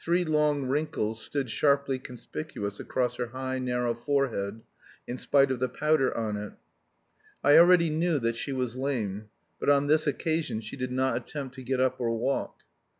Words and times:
Three 0.00 0.24
long 0.24 0.64
wrinkles 0.64 1.22
stood 1.22 1.48
sharply 1.48 2.00
conspicuous 2.00 2.80
across 2.80 3.14
her 3.18 3.28
high, 3.28 3.60
narrow 3.60 3.94
forehead 3.94 4.62
in 5.06 5.16
spite 5.16 5.52
of 5.52 5.60
the 5.60 5.68
powder 5.68 6.12
on 6.16 6.36
it. 6.36 6.54
I 7.44 7.56
already 7.56 7.88
knew 7.88 8.18
that 8.18 8.34
she 8.34 8.50
was 8.50 8.74
lame, 8.74 9.28
but 9.60 9.70
on 9.70 9.86
this 9.86 10.08
occasion 10.08 10.60
she 10.60 10.76
did 10.76 10.90
not 10.90 11.16
attempt 11.16 11.54
to 11.54 11.62
get 11.62 11.78
up 11.78 12.00
or 12.00 12.18
walk. 12.18 12.62